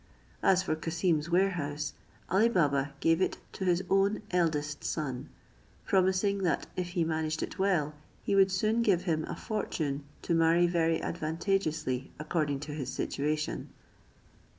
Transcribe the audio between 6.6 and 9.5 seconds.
if he managed it well, he would soon give him a